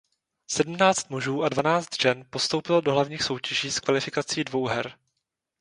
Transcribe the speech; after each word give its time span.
Sedmnáct 0.47 1.09
mužů 1.09 1.43
a 1.43 1.49
dvanáct 1.49 2.01
žen 2.01 2.25
postoupilo 2.29 2.81
do 2.81 2.91
hlavních 2.93 3.23
soutěží 3.23 3.71
z 3.71 3.79
kvalifikací 3.79 4.43
dvouher. 4.43 4.93